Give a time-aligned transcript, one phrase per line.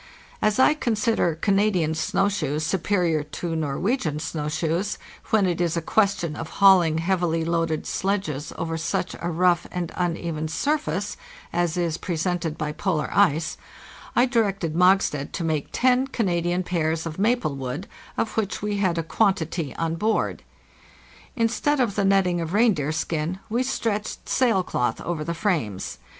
[0.41, 4.97] As I consider Canadian snow shoes superior to Norwegian snow shoes,
[5.29, 9.91] when it is a question of hauling heavily loaded sledges over such a rough and
[9.95, 11.17] uneven surface
[11.53, 13.57] as is presented by polar ice,
[14.15, 17.85] I directed Mogstad to make ten Canadian pairs of maple wood,
[18.17, 20.41] of which we had a quantity on board.
[21.35, 25.99] Instead of the netting of reindeer skin we stretched sail cloth over the frames.